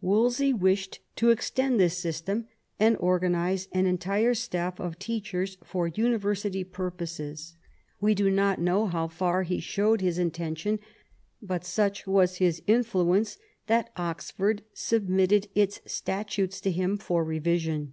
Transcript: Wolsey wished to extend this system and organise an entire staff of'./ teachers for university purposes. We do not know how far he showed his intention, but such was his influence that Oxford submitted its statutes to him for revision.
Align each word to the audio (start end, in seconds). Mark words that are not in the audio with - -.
Wolsey 0.00 0.54
wished 0.54 1.00
to 1.16 1.28
extend 1.28 1.78
this 1.78 1.98
system 1.98 2.46
and 2.80 2.96
organise 2.96 3.68
an 3.72 3.84
entire 3.84 4.32
staff 4.32 4.80
of'./ 4.80 4.98
teachers 4.98 5.58
for 5.62 5.88
university 5.88 6.64
purposes. 6.64 7.54
We 8.00 8.14
do 8.14 8.30
not 8.30 8.58
know 8.58 8.86
how 8.86 9.08
far 9.08 9.42
he 9.42 9.60
showed 9.60 10.00
his 10.00 10.18
intention, 10.18 10.78
but 11.42 11.66
such 11.66 12.06
was 12.06 12.36
his 12.38 12.62
influence 12.66 13.36
that 13.66 13.92
Oxford 13.94 14.62
submitted 14.72 15.48
its 15.54 15.82
statutes 15.84 16.62
to 16.62 16.70
him 16.70 16.96
for 16.96 17.22
revision. 17.22 17.92